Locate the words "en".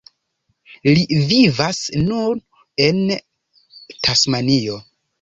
2.89-3.05